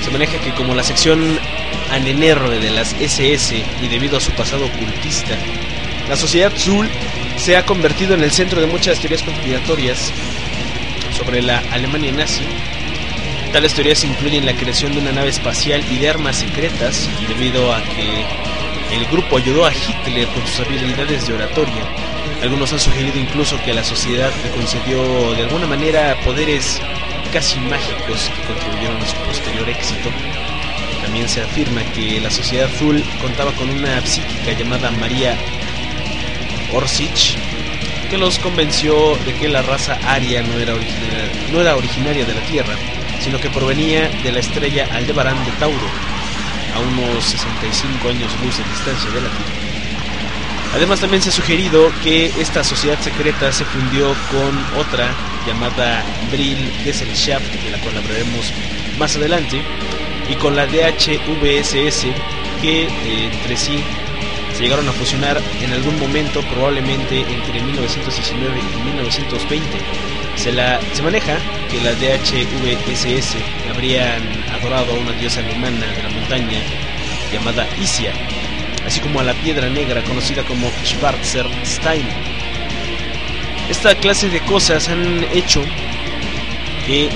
[0.03, 1.39] Se maneja que como la sección
[1.91, 5.37] anenerve de las SS y debido a su pasado ocultista,
[6.09, 6.89] la sociedad Zul
[7.37, 10.11] se ha convertido en el centro de muchas teorías conspiratorias
[11.15, 12.41] sobre la Alemania nazi.
[13.55, 17.81] Tales teorías incluyen la creación de una nave espacial y de armas secretas, debido a
[17.81, 18.25] que
[18.93, 21.87] el grupo ayudó a Hitler con sus habilidades de oratoria.
[22.43, 26.81] Algunos han sugerido incluso que la sociedad le concedió de alguna manera poderes
[27.31, 30.09] casi mágicos que contribuyeron a su posterior éxito.
[31.01, 35.33] También se afirma que la sociedad azul contaba con una psíquica llamada María
[36.73, 37.37] Orsich,
[38.09, 40.73] que los convenció de que la raza aria no era,
[41.53, 42.75] no era originaria de la Tierra,
[43.25, 45.89] sino que provenía de la estrella Aldebarán de Tauro,
[46.75, 49.65] a unos 65 años luz de distancia de la Tierra.
[50.75, 55.09] Además también se ha sugerido que esta sociedad secreta se fundió con otra
[55.47, 58.53] llamada Brill Gesellschaft, de la cual hablaremos
[58.99, 59.59] más adelante,
[60.29, 62.05] y con la DHVSS,
[62.61, 63.79] que eh, entre sí
[64.55, 70.24] se llegaron a fusionar en algún momento, probablemente entre 1919 y 1920.
[70.35, 71.37] Se, la, se maneja
[71.71, 73.35] que las DHVSS
[73.73, 74.21] habrían
[74.53, 76.59] adorado a una diosa alemana de la montaña
[77.31, 78.13] llamada Isia,
[78.85, 82.07] así como a la piedra negra conocida como Schwarzer Stein.
[83.69, 85.63] Esta clase de cosas han hecho
[86.85, 87.09] que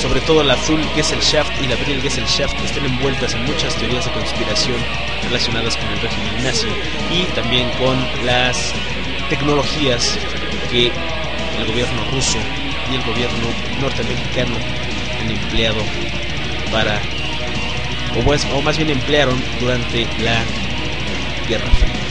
[0.00, 4.10] sobre todo la azul Gesellschaft y la Brill Gesellschaft estén envueltas en muchas teorías de
[4.10, 4.76] conspiración
[5.22, 6.66] relacionadas con el régimen nazi
[7.12, 8.72] y también con las
[9.28, 10.18] tecnologías
[10.70, 10.90] que
[11.62, 12.38] el gobierno ruso
[12.90, 13.48] y el gobierno
[13.80, 14.56] norteamericano
[15.20, 15.82] han empleado
[16.70, 17.00] para,
[18.16, 20.42] o más, o más bien emplearon durante la
[21.48, 22.01] Guerra Fría.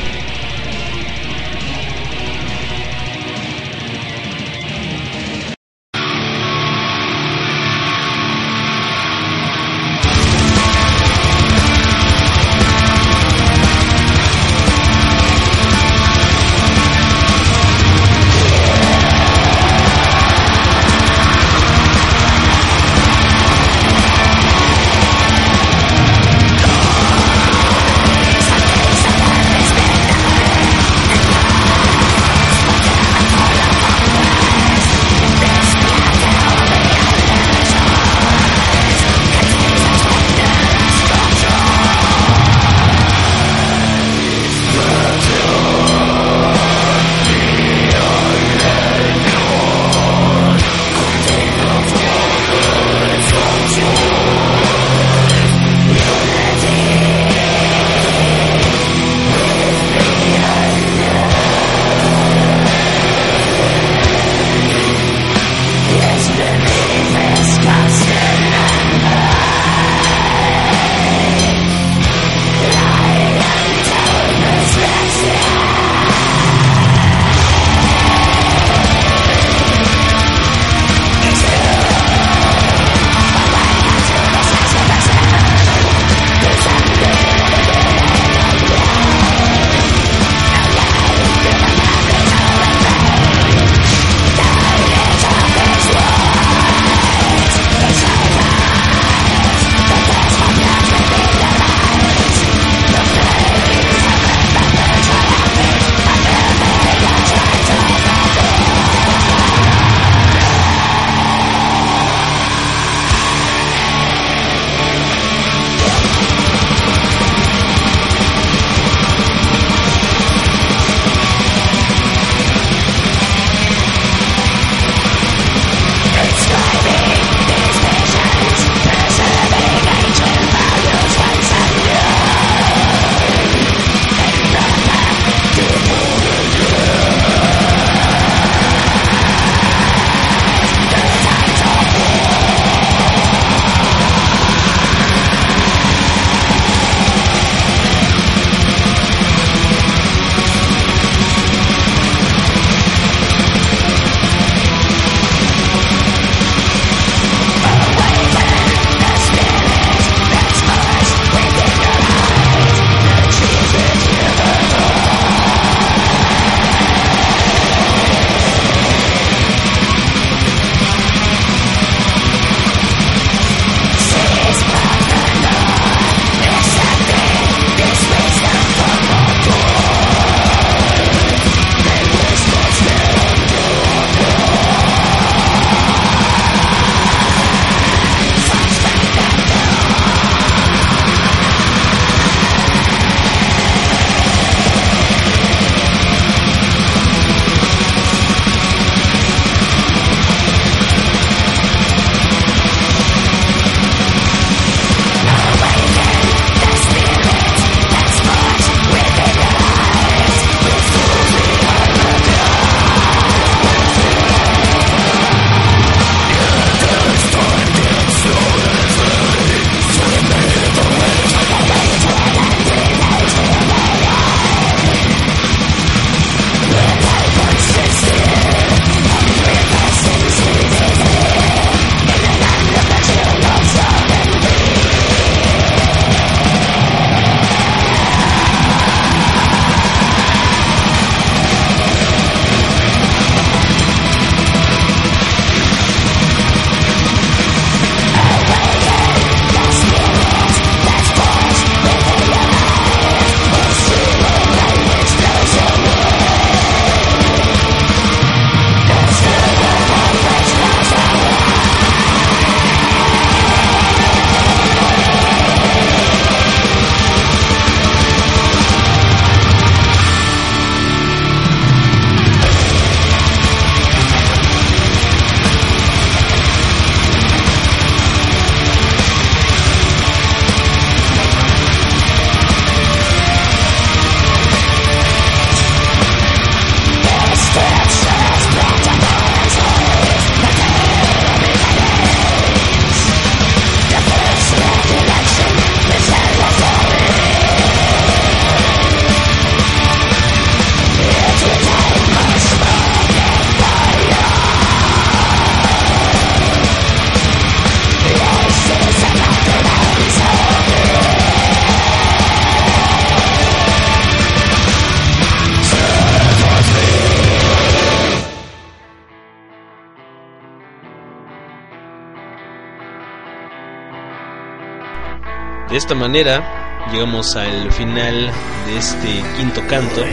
[325.71, 328.29] De esta manera llegamos al final
[328.65, 330.03] de este quinto canto.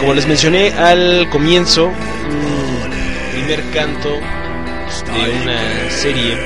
[0.00, 2.90] Como les mencioné al comienzo, un
[3.32, 6.36] primer canto de una serie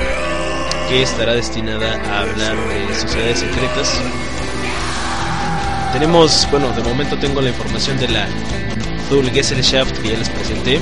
[0.87, 4.01] que estará destinada a hablar de sociedades secretas.
[5.93, 8.27] Tenemos, bueno, de momento tengo la información de la
[9.09, 10.79] Zul Gesellschaft que ya les presenté.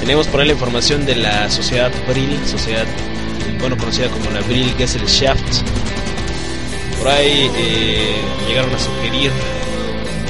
[0.00, 2.86] Tenemos por ahí la información de la sociedad Brill, sociedad,
[3.58, 5.62] bueno, conocida como la Brill Gesellschaft.
[6.98, 8.16] Por ahí eh,
[8.48, 9.30] llegaron a sugerir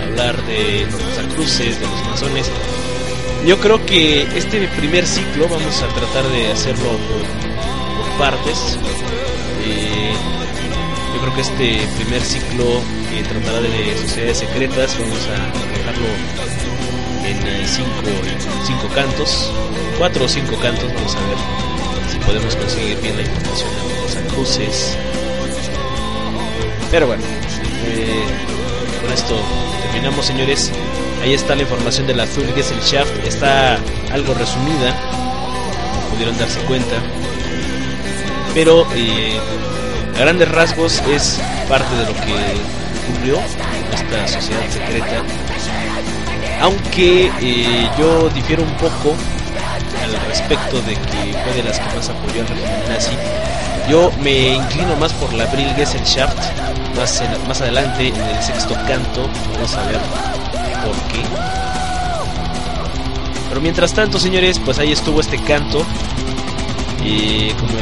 [0.02, 2.50] hablar de los cruces, de los masones.
[3.46, 8.78] Yo creo que este primer ciclo vamos a tratar de hacerlo por, partes.
[9.66, 10.12] Eh,
[11.14, 16.06] yo creo que este primer ciclo que tratará de sociedades secretas vamos a dejarlo
[17.24, 17.90] en eh, cinco,
[18.64, 19.50] cinco cantos,
[19.98, 21.73] cuatro o cinco cantos, vamos a ver
[22.26, 24.96] podemos conseguir bien la información de los cruces.
[26.90, 27.22] Pero bueno,
[27.86, 28.24] eh,
[29.02, 29.36] con esto
[29.82, 30.70] terminamos señores.
[31.22, 32.44] Ahí está la información de la Azul
[32.82, 33.24] Shaft.
[33.26, 33.78] Está
[34.12, 34.94] algo resumida,
[36.10, 36.96] pudieron darse cuenta.
[38.52, 39.38] Pero eh,
[40.16, 42.34] a grandes rasgos es parte de lo que
[43.08, 43.38] ocurrió
[43.92, 45.22] esta sociedad secreta.
[46.60, 49.16] Aunque eh, yo difiero un poco
[50.14, 53.16] al respecto de que fue de las que más apoyó al régimen nazi.
[53.88, 56.36] Yo me inclino más por la Brill Gesellschaft.
[56.96, 59.98] Más, más adelante, en el sexto canto, vamos a ver
[60.84, 61.22] por qué.
[63.48, 65.84] Pero mientras tanto, señores, pues ahí estuvo este canto.
[67.04, 67.72] Y como,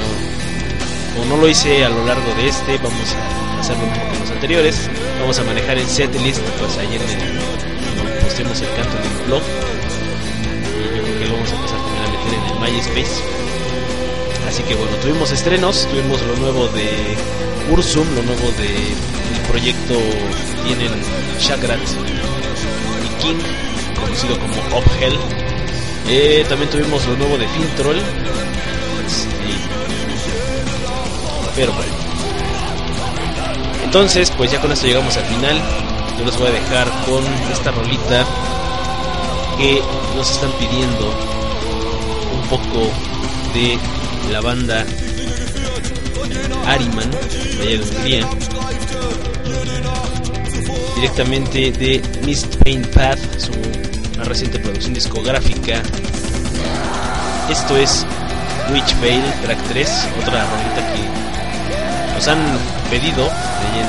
[1.15, 4.21] como no lo hice a lo largo de este, vamos a hacerlo un poco en
[4.21, 4.91] los anteriores.
[5.21, 9.43] Vamos a manejar el setlist, pues ahí en el, postemos el canto en el blog.
[12.63, 13.23] MySpace.
[14.49, 17.17] Así que bueno, tuvimos estrenos, tuvimos lo nuevo de
[17.71, 18.69] Ursum, lo nuevo de
[19.49, 19.95] proyecto
[20.67, 20.93] tienen
[21.39, 21.81] Chakrat
[23.05, 23.41] y King,
[24.01, 25.19] conocido como Ophel.
[26.09, 28.01] Eh, también tuvimos lo nuevo de Fintroll.
[31.57, 31.93] Pero bueno.
[33.85, 35.61] Entonces, pues ya con esto llegamos al final.
[36.19, 38.25] Yo los voy a dejar con esta rolita
[39.59, 39.83] que
[40.17, 41.32] nos están pidiendo
[42.53, 42.85] poco
[43.55, 43.79] de
[44.31, 44.85] la banda
[46.67, 48.29] Ariman, de allá
[50.97, 53.53] directamente de Mist Paint Path, su
[54.19, 55.83] más reciente producción discográfica.
[57.49, 58.05] Esto es
[58.71, 62.39] Witch Veil, track 3, otra rolita que nos han
[62.91, 63.31] pedido
[63.79, 63.87] en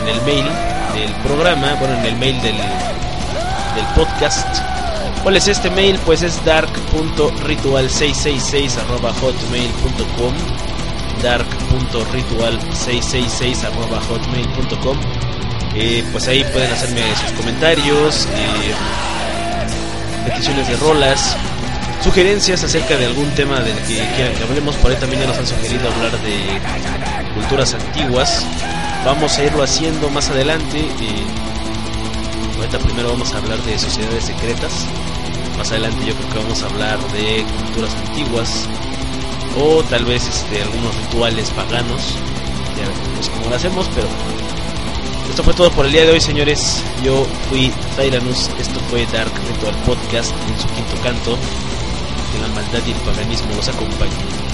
[0.00, 0.46] el, en el mail
[0.94, 4.75] del programa, bueno, en el mail del, del podcast
[5.26, 5.98] ¿Cuál es este mail?
[6.06, 8.76] Pues es dark.ritual666
[9.20, 10.34] hotmail.com
[11.20, 13.64] dark.ritual666
[14.08, 14.96] hotmail.com
[15.74, 18.72] eh, Pues ahí pueden hacerme sus comentarios, eh,
[20.26, 21.36] peticiones de rolas,
[22.04, 24.76] sugerencias acerca de algún tema del que quieran que hablemos.
[24.76, 26.60] Por ahí también ya nos han sugerido hablar de
[27.34, 28.46] culturas antiguas.
[29.04, 30.78] Vamos a irlo haciendo más adelante.
[30.78, 31.26] Eh,
[32.58, 34.86] ahorita primero vamos a hablar de sociedades secretas.
[35.56, 38.68] Más adelante yo creo que vamos a hablar de culturas antiguas
[39.58, 42.16] o tal vez este, algunos rituales paganos.
[42.76, 44.06] Ya veremos cómo lo hacemos, pero
[45.30, 46.82] esto fue todo por el día de hoy, señores.
[47.02, 51.36] Yo fui Tyranus, esto fue Dark Ritual Podcast en su quinto canto.
[52.32, 54.46] Que la maldad y el paganismo los acompañen.